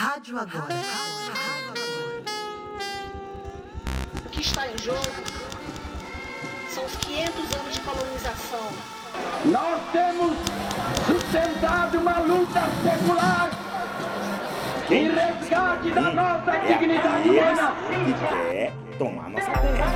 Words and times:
Rádio 0.00 0.38
Agora. 0.38 0.74
O 4.24 4.28
que 4.30 4.40
está 4.40 4.66
em 4.66 4.78
jogo 4.78 5.04
são 6.70 6.86
os 6.86 6.96
500 6.96 7.54
anos 7.54 7.74
de 7.74 7.80
colonização. 7.80 8.66
Nós 9.44 9.82
temos 9.92 10.38
sustentado 11.06 11.98
uma 11.98 12.18
luta 12.20 12.62
secular 12.82 13.50
em 14.90 15.10
resgate 15.10 15.90
da 15.90 16.12
nossa 16.14 16.50
dignidade 16.66 17.28
humana. 17.28 17.76
que 17.90 18.14
quer 18.14 18.72
tomar 18.96 19.28
nossa 19.28 19.50
terra. 19.50 19.92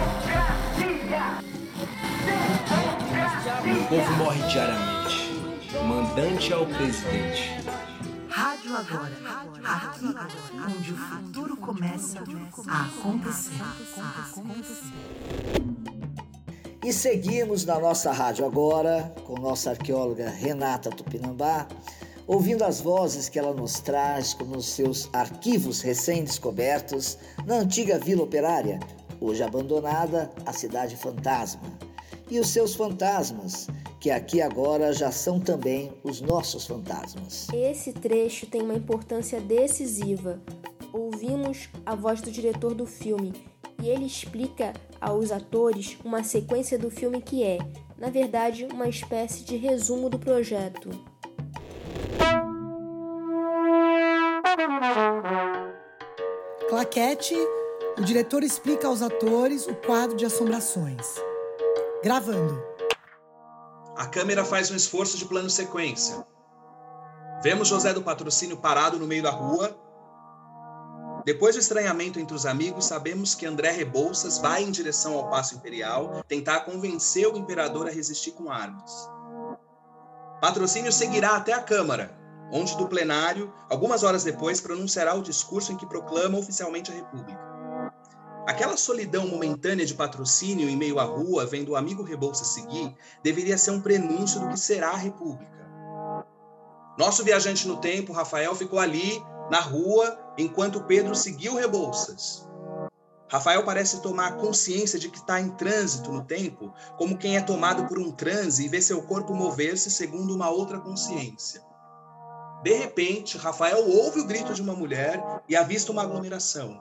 O 3.65 3.89
povo 3.89 4.13
morre 4.19 4.43
diariamente. 4.51 5.33
Mandante 5.83 6.53
ao 6.53 6.67
presidente. 6.67 7.55
Rádio 8.75 8.97
Agora. 8.97 9.13
Aqui, 9.65 10.07
onde 10.77 10.93
o 10.93 10.97
futuro 10.97 11.57
começa 11.59 12.19
a 12.67 12.87
acontecer. 12.87 13.53
E 16.83 16.93
seguimos 16.93 17.65
na 17.65 17.79
nossa 17.79 18.11
rádio 18.11 18.45
agora 18.45 19.15
com 19.25 19.39
nossa 19.39 19.71
arqueóloga 19.71 20.29
Renata 20.29 20.91
Tupinambá, 20.91 21.69
ouvindo 22.27 22.65
as 22.65 22.81
vozes 22.81 23.29
que 23.29 23.39
ela 23.39 23.55
nos 23.55 23.79
traz 23.79 24.35
como 24.35 24.57
os 24.57 24.67
seus 24.67 25.09
arquivos 25.13 25.81
recém-descobertos 25.81 27.17
na 27.47 27.57
antiga 27.57 27.99
Vila 27.99 28.25
Operária, 28.25 28.81
hoje 29.21 29.43
abandonada, 29.43 30.31
a 30.45 30.53
cidade 30.53 30.97
fantasma. 30.97 31.63
E 32.35 32.41
os 32.41 32.49
seus 32.49 32.75
fantasmas, 32.75 33.69
que 34.01 34.11
aqui 34.11 34.43
agora 34.43 34.93
já 34.93 35.13
são 35.13 35.39
também 35.39 35.93
os 36.03 36.21
nossos 36.21 36.67
fantasmas. 36.67 37.47
Esse 37.55 37.93
trecho 37.93 38.45
tem 38.49 38.61
uma 38.61 38.75
importância 38.75 39.41
decisiva. 39.41 40.43
Ouvimos 40.93 41.69
a 41.87 41.95
voz 41.95 42.21
do 42.21 42.33
diretor 42.33 42.75
do 42.75 42.87
filme 42.87 43.33
e 43.81 43.89
ele 43.89 44.05
explica 44.05 44.73
aos 45.01 45.31
atores 45.31 45.97
uma 46.05 46.25
sequência 46.25 46.77
do 46.77 46.91
filme 46.91 47.23
que 47.23 47.45
é, 47.45 47.59
na 47.97 48.11
verdade, 48.11 48.67
uma 48.73 48.89
espécie 48.89 49.45
de 49.45 49.55
resumo 49.55 50.11
do 50.11 50.19
projeto. 50.19 50.91
Claquete, 56.69 57.37
o 57.97 58.03
diretor 58.03 58.43
explica 58.43 58.89
aos 58.89 59.03
atores 59.03 59.69
o 59.69 59.75
quadro 59.77 60.17
de 60.17 60.27
assombrações. 60.27 61.24
Gravando. 62.05 62.63
A 63.97 64.05
câmera 64.05 64.45
faz 64.45 64.71
um 64.71 64.77
esforço 64.77 65.17
de 65.17 65.25
plano 65.25 65.49
sequência. 65.49 66.23
Vemos 67.43 67.69
José 67.69 67.95
do 67.95 68.03
Patrocínio 68.03 68.59
parado 68.59 68.99
no 68.99 69.07
meio 69.07 69.23
da 69.23 69.31
rua. 69.31 69.75
Depois 71.25 71.55
do 71.55 71.61
estranhamento 71.61 72.21
entre 72.21 72.37
os 72.37 72.45
amigos, 72.45 72.85
sabemos 72.85 73.35
que 73.35 73.47
André 73.47 73.71
Rebouças 73.71 74.37
vai 74.37 74.63
em 74.63 74.71
direção 74.71 75.17
ao 75.17 75.31
Paço 75.31 75.55
Imperial 75.55 76.23
tentar 76.29 76.67
convencer 76.67 77.27
o 77.27 77.39
imperador 77.39 77.89
a 77.89 77.91
resistir 77.91 78.33
com 78.33 78.53
armas. 78.53 79.09
Patrocínio 80.43 80.93
seguirá 80.93 81.37
até 81.37 81.55
a 81.55 81.63
Câmara, 81.63 82.15
onde 82.53 82.77
do 82.77 82.87
plenário, 82.87 83.51
algumas 83.71 84.03
horas 84.03 84.23
depois, 84.23 84.61
pronunciará 84.61 85.15
o 85.15 85.23
discurso 85.23 85.73
em 85.73 85.77
que 85.79 85.87
proclama 85.87 86.37
oficialmente 86.37 86.93
a 86.93 86.95
República. 86.95 87.54
Aquela 88.47 88.77
solidão 88.77 89.27
momentânea 89.27 89.87
de 89.87 89.95
patrocínio 89.95 90.69
em 90.69 90.77
meio 90.77 90.99
à 90.99 91.05
rua, 91.05 91.47
vendo 91.47 91.71
o 91.71 91.77
amigo 91.77 92.03
Rebouças 92.03 92.49
seguir, 92.49 92.95
deveria 93.23 93.57
ser 93.57 93.71
um 93.71 93.81
prenúncio 93.81 94.41
do 94.41 94.49
que 94.49 94.61
será 94.61 94.91
a 94.91 94.97
República. 94.97 95.67
Nosso 96.99 97.25
viajante 97.25 97.67
no 97.67 97.79
tempo, 97.79 98.13
Rafael, 98.13 98.55
ficou 98.55 98.79
ali, 98.79 99.23
na 99.51 99.61
rua, 99.61 100.19
enquanto 100.37 100.85
Pedro 100.85 101.15
seguiu 101.15 101.55
Rebouças. 101.55 102.47
Rafael 103.29 103.65
parece 103.65 104.03
tomar 104.03 104.37
consciência 104.37 104.99
de 104.99 105.09
que 105.09 105.19
está 105.19 105.41
em 105.41 105.51
trânsito 105.51 106.13
no 106.13 106.23
tempo, 106.23 106.73
como 106.99 107.17
quem 107.17 107.37
é 107.37 107.41
tomado 107.41 107.89
por 107.89 107.99
um 107.99 108.13
transe 108.13 108.65
e 108.65 108.69
vê 108.69 108.81
seu 108.81 109.03
corpo 109.03 109.35
mover-se 109.35 109.91
segundo 109.91 110.35
uma 110.35 110.51
outra 110.51 110.79
consciência. 110.79 111.63
De 112.63 112.75
repente, 112.75 113.39
Rafael 113.39 113.89
ouve 113.89 114.21
o 114.21 114.27
grito 114.27 114.55
de 114.55 114.63
uma 114.63 114.75
mulher 114.75 115.23
e 115.49 115.57
avista 115.57 115.91
uma 115.91 116.03
aglomeração. 116.03 116.81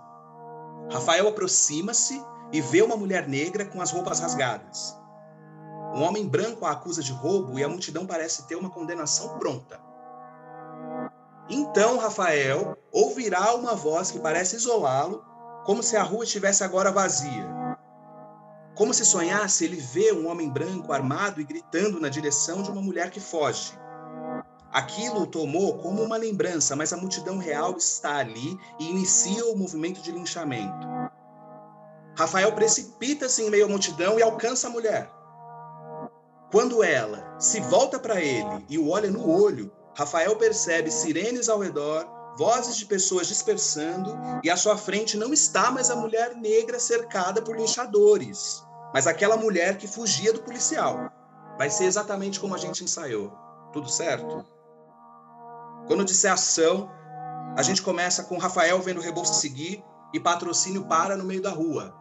Rafael 0.92 1.28
aproxima-se 1.28 2.22
e 2.52 2.62
vê 2.62 2.82
uma 2.82 2.96
mulher 2.96 3.28
negra 3.28 3.66
com 3.66 3.82
as 3.82 3.92
roupas 3.92 4.20
rasgadas. 4.20 4.96
Um 5.94 6.02
homem 6.02 6.28
branco 6.28 6.66
a 6.66 6.72
acusa 6.72 7.02
de 7.02 7.12
roubo 7.12 7.58
e 7.58 7.64
a 7.64 7.70
multidão 7.70 8.06
parece 8.06 8.48
ter 8.48 8.56
uma 8.56 8.70
condenação 8.70 9.38
pronta. 9.38 9.80
Então 11.50 11.98
Rafael 11.98 12.78
ouvirá 12.92 13.54
uma 13.54 13.76
voz 13.76 14.10
que 14.10 14.20
parece 14.20 14.56
isolá-lo, 14.56 15.24
como 15.66 15.84
se 15.84 15.96
a 15.96 16.04
rua 16.04 16.24
estivesse 16.24 16.64
agora 16.64 16.92
vazia. 16.92 17.48
Como 18.76 18.94
se 18.94 19.06
sonhasse, 19.06 19.66
ele 19.66 19.78
vê 19.78 20.12
um 20.12 20.28
homem 20.28 20.50
branco 20.50 20.92
armado 20.92 21.40
e 21.40 21.44
gritando 21.44 22.00
na 22.00 22.10
direção 22.10 22.64
de 22.64 22.72
uma 22.72 22.82
mulher 22.82 23.12
que 23.12 23.20
foge. 23.20 23.78
Aquilo 24.73 25.28
tomou 25.28 25.78
como 25.78 26.01
uma 26.01 26.17
lembrança, 26.17 26.75
mas 26.75 26.91
a 26.91 26.97
multidão 26.97 27.38
real 27.38 27.78
está 27.78 28.17
ali 28.17 28.57
e 28.79 28.89
inicia 28.89 29.45
o 29.45 29.56
movimento 29.56 30.01
de 30.01 30.11
linchamento. 30.11 30.88
Rafael 32.17 32.51
precipita-se 32.53 33.44
em 33.44 33.51
meio 33.51 33.66
à 33.66 33.69
multidão 33.69 34.17
e 34.17 34.23
alcança 34.23 34.67
a 34.67 34.72
mulher. 34.72 35.07
Quando 36.51 36.84
ela 36.84 37.35
se 37.39 37.59
volta 37.59 38.00
para 38.00 38.19
ele 38.19 38.66
e 38.67 38.79
o 38.79 38.89
olha 38.89 39.11
no 39.11 39.29
olho, 39.29 39.72
Rafael 39.95 40.35
percebe 40.38 40.90
sirenes 40.90 41.50
ao 41.50 41.59
redor, 41.59 42.07
vozes 42.35 42.75
de 42.75 42.88
pessoas 42.88 43.28
dispersando, 43.28 44.17
e 44.44 44.50
à 44.50 44.57
sua 44.57 44.75
frente 44.75 45.17
não 45.17 45.31
está 45.31 45.69
mais 45.69 45.91
a 45.91 45.95
mulher 45.95 46.35
negra 46.35 46.79
cercada 46.79 47.44
por 47.44 47.55
linchadores, 47.55 48.63
mas 48.91 49.05
aquela 49.05 49.38
mulher 49.38 49.78
que 49.78 49.88
fugia 49.88 50.34
do 50.34 50.41
policial. 50.41 51.11
Vai 51.59 51.69
ser 51.69 51.85
exatamente 51.85 52.40
como 52.40 52.55
a 52.55 52.57
gente 52.57 52.84
ensaiou. 52.84 53.31
Tudo 53.72 53.90
certo? 53.90 54.45
Quando 55.88 56.06
disser 56.06 56.32
ação, 56.32 56.90
a 57.58 57.62
gente 57.62 57.82
começa 57.82 58.24
com 58.24 58.38
Rafael 58.38 58.82
vendo 58.82 59.00
o 59.00 59.04
Rebouça 59.04 59.34
seguir 59.34 59.84
e 60.14 60.20
patrocínio 60.20 60.86
para 60.86 61.18
no 61.18 61.24
meio 61.24 61.42
da 61.42 61.52
rua. 61.52 61.94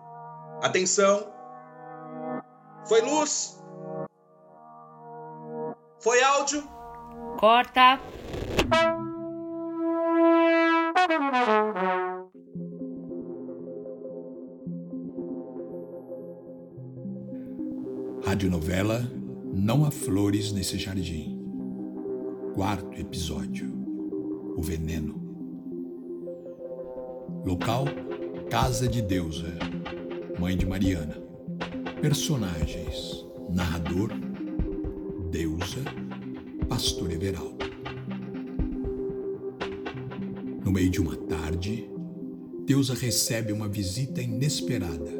Atenção! 0.62 1.26
Foi 2.86 3.00
luz! 3.00 3.60
Foi 6.00 6.22
áudio! 6.22 6.62
Corta! 7.38 8.00
Radionovela 18.24 19.02
Não 19.52 19.84
há 19.84 19.90
flores 19.90 20.52
nesse 20.52 20.78
jardim. 20.78 21.41
Quarto 22.54 23.00
episódio. 23.00 23.66
O 24.54 24.60
veneno. 24.60 25.14
Local: 27.46 27.86
Casa 28.50 28.86
de 28.86 29.00
Deusa, 29.00 29.54
mãe 30.38 30.54
de 30.54 30.66
Mariana. 30.66 31.16
Personagens: 32.02 33.26
narrador, 33.48 34.10
Deusa, 35.30 35.82
Pastor 36.68 37.10
Everaldo. 37.10 37.64
No 40.62 40.70
meio 40.70 40.90
de 40.90 41.00
uma 41.00 41.16
tarde, 41.16 41.90
Deusa 42.66 42.92
recebe 42.92 43.54
uma 43.54 43.66
visita 43.66 44.20
inesperada. 44.20 45.10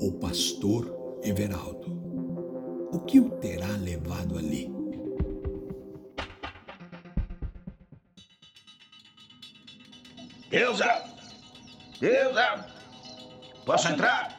O 0.00 0.10
pastor 0.14 0.92
Everaldo. 1.22 1.88
O 2.90 2.98
que 2.98 3.20
o 3.20 3.30
terá 3.30 3.76
levado 3.76 4.36
ali? 4.36 4.79
Deusa! 10.50 11.04
Deusa! 12.00 12.66
Posso 13.64 13.88
entrar? 13.88 14.36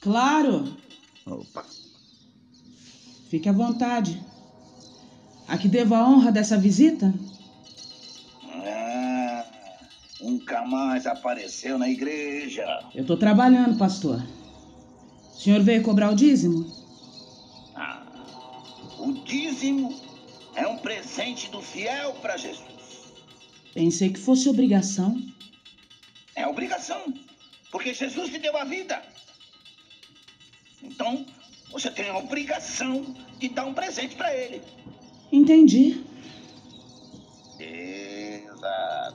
Claro! 0.00 0.76
Opa! 1.24 1.64
Fique 3.30 3.48
à 3.48 3.52
vontade. 3.52 4.20
A 5.46 5.56
que 5.56 5.68
devo 5.68 5.94
a 5.94 6.04
honra 6.04 6.32
dessa 6.32 6.58
visita? 6.58 7.14
Ah, 8.44 9.44
nunca 10.20 10.64
mais 10.64 11.06
apareceu 11.06 11.78
na 11.78 11.88
igreja. 11.88 12.66
Eu 12.92 13.02
estou 13.02 13.16
trabalhando, 13.16 13.78
pastor. 13.78 14.20
O 15.32 15.38
senhor 15.38 15.62
veio 15.62 15.84
cobrar 15.84 16.10
o 16.10 16.16
dízimo? 16.16 16.66
Ah, 17.76 18.02
o 18.98 19.12
dízimo 19.12 19.94
é 20.56 20.66
um 20.66 20.78
presente 20.78 21.48
do 21.50 21.62
fiel 21.62 22.14
para 22.14 22.36
Jesus. 22.36 22.66
Pensei 23.74 24.10
que 24.10 24.18
fosse 24.18 24.48
obrigação. 24.48 25.20
É 26.34 26.46
obrigação, 26.46 27.12
porque 27.70 27.92
Jesus 27.92 28.30
te 28.30 28.38
deu 28.38 28.56
a 28.56 28.64
vida. 28.64 29.02
Então, 30.82 31.26
você 31.70 31.90
tem 31.90 32.08
a 32.08 32.16
obrigação 32.18 33.02
de 33.38 33.48
dar 33.48 33.66
um 33.66 33.74
presente 33.74 34.16
para 34.16 34.34
ele. 34.34 34.62
Entendi. 35.30 36.04
Deusa, 37.58 39.14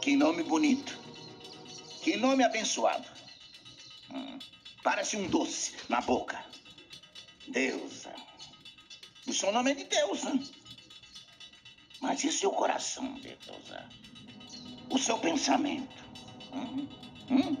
Que 0.00 0.16
nome 0.16 0.42
bonito. 0.44 0.98
Que 2.02 2.16
nome 2.16 2.42
abençoado. 2.44 3.06
Hum, 4.10 4.38
parece 4.82 5.16
um 5.16 5.28
doce 5.28 5.74
na 5.88 6.00
boca. 6.00 6.42
Deusa. 7.48 8.14
O 9.26 9.32
seu 9.34 9.52
nome 9.52 9.72
é 9.72 9.74
de 9.74 9.84
Deus, 9.84 10.22
né? 10.22 10.40
Mas 12.00 12.22
e 12.24 12.28
o 12.28 12.32
seu 12.32 12.50
coração, 12.50 13.14
Deusa? 13.20 13.88
O 14.90 14.98
seu 14.98 15.18
pensamento? 15.18 16.04
Hum? 16.52 16.86
Hum? 17.30 17.56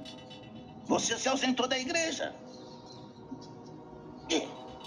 Você 0.86 1.18
se 1.18 1.28
ausentou 1.28 1.68
da 1.68 1.78
igreja. 1.78 2.34
E 4.30 4.42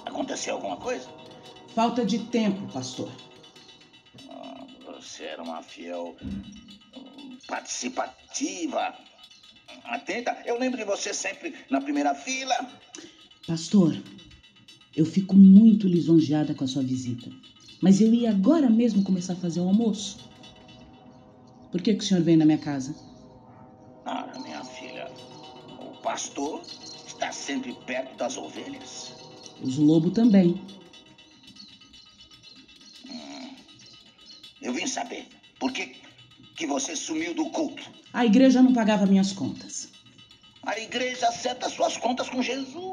aconteceu 0.05 0.55
alguma 0.55 0.77
coisa? 0.77 1.07
Falta 1.75 2.05
de 2.05 2.19
tempo, 2.19 2.71
pastor. 2.71 3.11
Ah, 4.29 4.65
você 4.85 5.23
era 5.25 5.43
uma 5.43 5.61
fiel 5.61 6.15
hum, 6.23 7.37
participativa, 7.47 8.95
atenta. 9.83 10.41
Eu 10.45 10.57
lembro 10.57 10.77
de 10.77 10.85
você 10.85 11.13
sempre 11.13 11.53
na 11.69 11.81
primeira 11.81 12.15
fila. 12.15 12.55
Pastor, 13.45 13.95
eu 14.95 15.05
fico 15.05 15.35
muito 15.35 15.87
lisonjeada 15.87 16.53
com 16.53 16.63
a 16.63 16.67
sua 16.67 16.83
visita. 16.83 17.29
Mas 17.81 17.99
eu 17.99 18.13
ia 18.13 18.29
agora 18.29 18.69
mesmo 18.69 19.03
começar 19.03 19.33
a 19.33 19.37
fazer 19.37 19.59
o 19.59 19.67
almoço. 19.67 20.19
Por 21.71 21.81
que, 21.81 21.95
que 21.95 22.03
o 22.03 22.07
senhor 22.07 22.21
vem 22.21 22.37
na 22.37 22.45
minha 22.45 22.57
casa? 22.57 22.95
Ah, 24.05 24.27
minha 24.43 24.63
filha, 24.63 25.09
o 25.79 25.99
pastor 26.01 26.61
está 27.07 27.31
sempre 27.31 27.73
perto 27.85 28.15
das 28.17 28.37
ovelhas. 28.37 29.13
Os 29.63 29.77
lobos 29.77 30.13
também. 30.13 30.61
Hum, 33.09 33.55
eu 34.61 34.73
vim 34.73 34.85
saber 34.85 35.27
por 35.59 35.71
que, 35.71 35.95
que 36.55 36.67
você 36.67 36.95
sumiu 36.95 37.33
do 37.33 37.49
culto. 37.49 37.81
A 38.13 38.25
igreja 38.25 38.61
não 38.61 38.73
pagava 38.73 39.05
minhas 39.05 39.31
contas. 39.31 39.89
A 40.63 40.77
igreja 40.77 41.29
acerta 41.29 41.69
suas 41.69 41.97
contas 41.97 42.29
com 42.29 42.41
Jesus. 42.43 42.90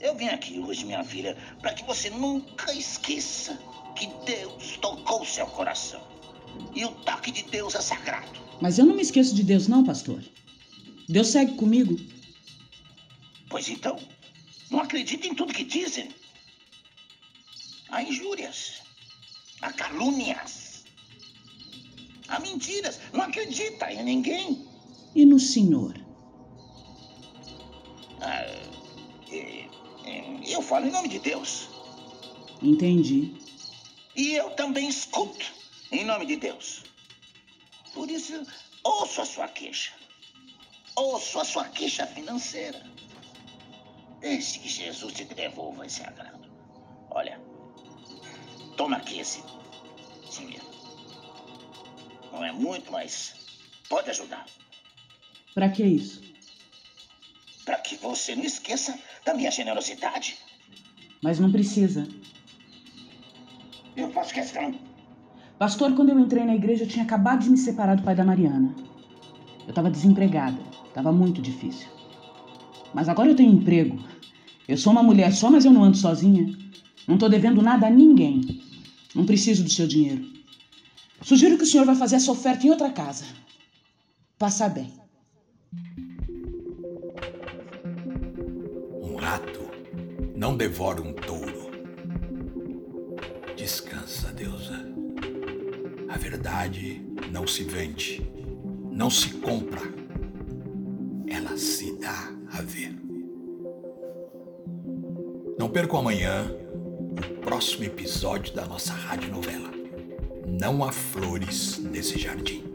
Eu 0.00 0.14
vim 0.14 0.28
aqui 0.28 0.58
hoje, 0.58 0.86
minha 0.86 1.04
filha, 1.04 1.36
para 1.60 1.74
que 1.74 1.84
você 1.84 2.08
nunca 2.08 2.72
esqueça 2.72 3.58
que 3.94 4.06
Deus 4.24 4.78
tocou 4.78 5.24
seu 5.26 5.46
coração. 5.46 6.00
E 6.74 6.84
o 6.86 6.90
toque 6.90 7.30
de 7.30 7.42
Deus 7.42 7.74
é 7.74 7.82
sagrado. 7.82 8.40
Mas 8.62 8.78
eu 8.78 8.86
não 8.86 8.94
me 8.94 9.02
esqueço 9.02 9.34
de 9.34 9.42
Deus, 9.42 9.68
não, 9.68 9.84
pastor. 9.84 10.22
Deus 11.06 11.28
segue 11.28 11.54
comigo. 11.54 11.96
Pois 13.50 13.68
então, 13.68 13.98
não 14.70 14.80
acredita 14.80 15.26
em 15.26 15.34
tudo 15.34 15.52
que 15.52 15.64
dizem. 15.64 16.08
Há 17.90 18.02
injúrias, 18.02 18.80
há 19.60 19.70
calúnias, 19.70 20.84
há 22.26 22.40
mentiras. 22.40 23.00
Não 23.12 23.22
acredita 23.22 23.92
em 23.92 24.02
ninguém. 24.02 24.66
E 25.14 25.26
no 25.26 25.38
Senhor? 25.38 25.94
É, 30.52 30.56
eu 30.56 30.62
falo 30.62 30.86
em 30.86 30.90
nome 30.90 31.08
de 31.08 31.18
Deus. 31.18 31.68
Entendi. 32.62 33.34
E 34.14 34.34
eu 34.34 34.50
também 34.50 34.88
escuto 34.88 35.46
em 35.90 36.04
nome 36.04 36.26
de 36.26 36.36
Deus. 36.36 36.84
Por 37.94 38.10
isso, 38.10 38.46
ouço 38.82 39.22
a 39.22 39.24
sua 39.24 39.48
queixa. 39.48 39.92
Ouço 40.96 41.40
a 41.40 41.44
sua 41.44 41.64
queixa 41.64 42.06
financeira. 42.06 42.84
Deixe 44.20 44.58
que 44.58 44.68
Jesus 44.68 45.14
te 45.14 45.24
devolva 45.24 45.86
esse 45.86 46.02
agrado. 46.02 46.50
Olha, 47.10 47.40
toma 48.76 48.98
aqui 48.98 49.18
esse 49.20 49.42
dinheiro. 50.30 50.68
Não 52.30 52.44
é 52.44 52.52
muito, 52.52 52.92
mas 52.92 53.34
pode 53.88 54.10
ajudar. 54.10 54.46
Para 55.54 55.70
que 55.70 55.82
isso? 55.82 56.22
Para 57.64 57.78
que 57.78 57.96
você 57.96 58.36
não 58.36 58.44
esqueça 58.44 58.98
da 59.24 59.34
minha 59.34 59.50
generosidade. 59.50 60.38
Mas 61.22 61.38
não 61.38 61.50
precisa. 61.50 62.06
Eu 63.96 64.10
faço 64.12 64.32
questão. 64.32 64.74
Pastor, 65.58 65.94
quando 65.94 66.08
eu 66.08 66.18
entrei 66.18 66.44
na 66.44 66.54
igreja, 66.54 66.84
eu 66.84 66.88
tinha 66.88 67.04
acabado 67.04 67.42
de 67.42 67.50
me 67.50 67.58
separar 67.58 67.96
do 67.96 68.02
pai 68.02 68.14
da 68.14 68.24
Mariana. 68.24 68.74
Eu 69.64 69.70
estava 69.70 69.90
desempregada. 69.90 70.58
Estava 70.88 71.12
muito 71.12 71.42
difícil. 71.42 71.88
Mas 72.94 73.08
agora 73.08 73.28
eu 73.28 73.36
tenho 73.36 73.52
emprego. 73.52 74.02
Eu 74.66 74.76
sou 74.76 74.92
uma 74.92 75.02
mulher 75.02 75.32
só, 75.32 75.50
mas 75.50 75.64
eu 75.64 75.72
não 75.72 75.84
ando 75.84 75.96
sozinha. 75.96 76.56
Não 77.06 77.14
estou 77.14 77.28
devendo 77.28 77.62
nada 77.62 77.86
a 77.86 77.90
ninguém. 77.90 78.62
Não 79.14 79.26
preciso 79.26 79.62
do 79.62 79.70
seu 79.70 79.86
dinheiro. 79.86 80.24
Sugiro 81.22 81.56
que 81.56 81.64
o 81.64 81.66
senhor 81.66 81.84
vá 81.84 81.94
fazer 81.94 82.16
essa 82.16 82.32
oferta 82.32 82.66
em 82.66 82.70
outra 82.70 82.90
casa. 82.90 83.24
Passa 84.38 84.68
bem. 84.68 84.90
Não 90.40 90.56
devora 90.56 91.02
um 91.02 91.12
touro. 91.12 91.70
Descansa, 93.54 94.32
deusa. 94.32 94.86
A 96.08 96.16
verdade 96.16 97.06
não 97.30 97.46
se 97.46 97.62
vende, 97.62 98.26
não 98.90 99.10
se 99.10 99.34
compra. 99.34 99.82
Ela 101.28 101.58
se 101.58 101.94
dá 101.98 102.32
a 102.54 102.62
ver. 102.62 102.98
Não 105.58 105.68
perca 105.68 105.98
amanhã 105.98 106.50
o 107.10 107.40
próximo 107.42 107.84
episódio 107.84 108.54
da 108.54 108.64
nossa 108.64 108.94
radionovela. 108.94 109.70
Não 110.46 110.82
há 110.82 110.90
flores 110.90 111.76
nesse 111.76 112.18
jardim. 112.18 112.69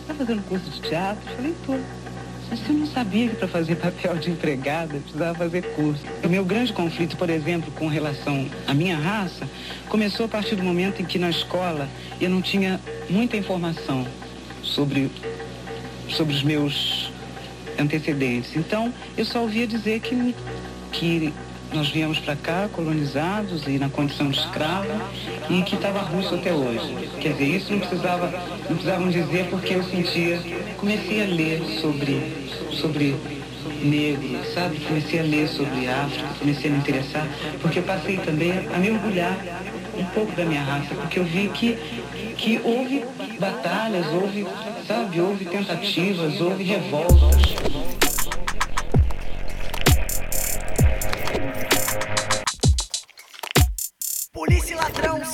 Está 0.00 0.14
fazendo 0.14 0.42
curso 0.46 0.70
de 0.70 0.80
teatro? 0.82 1.34
Falei, 1.34 1.54
tô. 1.64 1.78
Você 2.50 2.72
não 2.74 2.86
sabia 2.86 3.30
que 3.30 3.36
para 3.36 3.48
fazer 3.48 3.76
papel 3.76 4.16
de 4.16 4.30
empregada 4.30 4.98
precisava 4.98 5.34
fazer 5.34 5.62
curso. 5.74 6.04
O 6.22 6.28
meu 6.28 6.44
grande 6.44 6.74
conflito, 6.74 7.16
por 7.16 7.30
exemplo, 7.30 7.72
com 7.72 7.88
relação 7.88 8.46
à 8.66 8.74
minha 8.74 8.98
raça, 8.98 9.48
começou 9.88 10.26
a 10.26 10.28
partir 10.28 10.56
do 10.56 10.62
momento 10.62 11.00
em 11.00 11.06
que 11.06 11.18
na 11.18 11.30
escola 11.30 11.88
eu 12.20 12.28
não 12.28 12.42
tinha 12.42 12.78
muita 13.08 13.38
informação 13.38 14.06
sobre, 14.62 15.10
sobre 16.10 16.34
os 16.34 16.42
meus 16.42 17.10
antecedentes. 17.78 18.54
Então, 18.56 18.92
eu 19.16 19.24
só 19.24 19.40
ouvia 19.40 19.66
dizer 19.66 20.00
que, 20.00 20.34
que 20.92 21.32
nós 21.74 21.88
viemos 21.88 22.20
para 22.20 22.36
cá 22.36 22.68
colonizados 22.72 23.66
e 23.66 23.78
na 23.78 23.88
condição 23.88 24.30
de 24.30 24.38
escravo 24.38 24.88
e 25.50 25.62
que 25.62 25.74
estava 25.74 25.98
russo 26.00 26.36
até 26.36 26.52
hoje. 26.52 27.08
Quer 27.20 27.32
dizer, 27.32 27.44
isso 27.44 27.72
não 27.72 27.80
precisava, 27.80 28.30
não 28.68 28.76
precisavam 28.76 29.08
dizer 29.10 29.46
porque 29.50 29.74
eu 29.74 29.82
sentia, 29.82 30.40
comecei 30.76 31.24
a 31.24 31.26
ler 31.26 31.60
sobre, 31.80 32.48
sobre 32.70 33.16
negro, 33.82 34.40
sabe? 34.54 34.78
Comecei 34.80 35.18
a 35.18 35.22
ler 35.24 35.48
sobre 35.48 35.88
África, 35.88 36.28
comecei 36.38 36.70
a 36.70 36.72
me 36.74 36.78
interessar, 36.78 37.28
porque 37.60 37.80
eu 37.80 37.82
passei 37.82 38.18
também 38.18 38.52
a 38.52 38.78
mergulhar 38.78 39.36
um 39.98 40.04
pouco 40.06 40.32
da 40.32 40.44
minha 40.44 40.62
raça, 40.62 40.94
porque 40.94 41.18
eu 41.18 41.24
vi 41.24 41.48
que, 41.48 41.76
que 42.36 42.60
houve 42.62 43.04
batalhas, 43.40 44.06
houve, 44.12 44.46
sabe, 44.86 45.20
houve 45.20 45.44
tentativas, 45.44 46.40
houve 46.40 46.62
revoltas. 46.62 47.83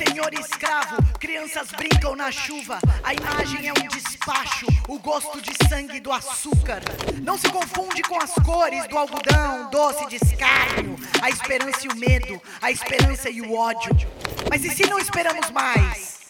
Senhor 0.07 0.33
escravo, 0.33 0.97
crianças 1.19 1.69
brincam 1.73 2.16
na 2.16 2.33
chuva. 2.33 2.78
A 3.02 3.12
imagem 3.12 3.69
é 3.69 3.73
um 3.73 3.88
despacho, 3.88 4.66
o 4.88 4.99
gosto 4.99 5.42
de 5.42 5.52
sangue 5.69 6.00
do 6.00 6.11
açúcar. 6.11 6.80
Não 7.23 7.37
se 7.37 7.50
confunde 7.50 8.00
com 8.02 8.19
as 8.19 8.33
cores 8.35 8.87
do 8.88 8.97
algodão, 8.97 9.69
doce 9.71 10.07
de 10.07 10.16
escárnio, 10.16 10.97
a 11.21 11.28
esperança 11.28 11.80
e 11.85 11.88
o 11.88 11.97
medo, 11.97 12.40
a 12.62 12.71
esperança 12.71 13.28
e 13.28 13.42
o 13.42 13.54
ódio. 13.54 14.11
Mas 14.49 14.64
e 14.64 14.71
se 14.71 14.88
não 14.88 14.99
esperamos 14.99 15.50
mais? 15.50 16.21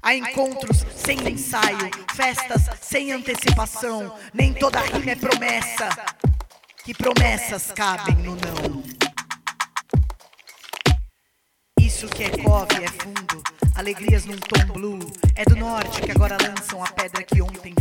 Há 0.00 0.14
encontros 0.14 0.86
sem 0.94 1.18
ensaio, 1.28 1.90
festas 2.14 2.62
sem 2.80 3.12
antecipação, 3.12 4.16
nem 4.32 4.54
toda 4.54 4.80
rima 4.80 5.10
é 5.10 5.16
promessa. 5.16 5.88
Que 6.84 6.94
promessas 6.94 7.72
cabem 7.72 8.14
no 8.16 8.36
não? 8.36 8.99
Isso 12.00 12.08
que 12.08 12.24
é 12.24 12.30
cove 12.30 12.82
é 12.82 12.88
fundo, 12.88 13.42
alegrias 13.74 14.24
num 14.24 14.38
tom 14.38 14.72
blue. 14.72 14.98
É 15.36 15.44
do 15.44 15.54
norte 15.54 16.00
que 16.00 16.10
agora 16.10 16.38
lançam 16.40 16.82
a 16.82 16.90
pedra 16.90 17.22
que 17.22 17.42
ontem 17.42 17.74